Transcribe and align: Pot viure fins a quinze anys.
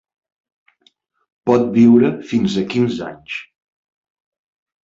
Pot 1.51 1.67
viure 1.77 2.11
fins 2.31 2.57
a 2.63 2.65
quinze 2.75 3.07
anys. 3.11 3.37